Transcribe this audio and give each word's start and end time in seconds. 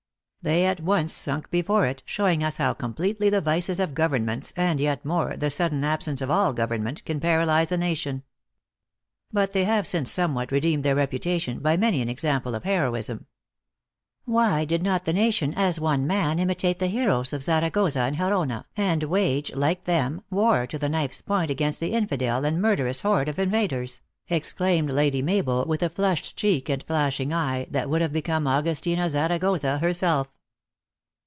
They 0.43 0.65
at 0.65 0.79
once 0.79 1.13
sunk 1.13 1.51
before 1.51 1.85
it, 1.85 2.01
showing 2.03 2.43
us 2.43 2.57
how 2.57 2.73
completely 2.73 3.29
the 3.29 3.41
vices 3.41 3.79
of 3.79 3.93
governments, 3.93 4.51
and 4.57 4.79
yet 4.79 5.05
more, 5.05 5.37
the 5.37 5.51
sudden 5.51 5.83
absence 5.83 6.19
of 6.19 6.31
all 6.31 6.51
government, 6.51 7.05
can 7.05 7.19
paralyze 7.19 7.71
a 7.71 7.77
nation. 7.77 8.23
But 9.31 9.51
they 9.53 9.65
have 9.65 9.85
since 9.85 10.11
somewhat 10.11 10.51
redeemed 10.51 10.83
their 10.83 10.95
reputa 10.95 11.39
tion, 11.41 11.59
by 11.59 11.77
many 11.77 12.01
an 12.01 12.09
example 12.09 12.55
of 12.55 12.63
heroism."" 12.63 13.27
"Why 14.25 14.65
did 14.65 14.81
not 14.81 15.05
the 15.05 15.13
nation, 15.13 15.53
as 15.55 15.79
one 15.79 16.07
man, 16.07 16.39
imitate 16.39 16.79
the 16.79 16.87
heroes 16.87 17.33
of 17.33 17.43
Zaragoza 17.43 17.99
and 17.99 18.15
Gerona, 18.17 18.65
and 18.75 19.03
wage, 19.03 19.53
like 19.53 19.83
them, 19.83 20.23
war 20.31 20.65
to 20.65 20.79
the 20.79 20.89
knife 20.89 21.11
s 21.11 21.21
point 21.21 21.51
against 21.51 21.79
the 21.79 21.93
infidel 21.93 22.45
and 22.45 22.59
mur 22.59 22.75
278 22.75 22.79
THE 22.79 22.83
ACTRESS 22.83 22.83
IN 22.83 23.09
HIGH 23.09 23.11
LIFE. 23.11 23.27
derous 23.29 23.29
horde 23.29 23.29
of 23.29 23.73
invaders?" 23.77 24.01
exclaimed 24.31 24.89
Lady 24.89 25.21
Mabel, 25.21 25.65
with 25.67 25.83
a 25.83 25.89
flushed 25.89 26.37
cheek 26.37 26.69
and 26.69 26.81
flashing 26.83 27.33
eye, 27.33 27.67
that 27.69 27.89
would 27.89 27.99
have 28.01 28.13
become 28.13 28.47
Augustina 28.47 29.09
Zaragoza 29.09 29.79
herself. 29.79 30.29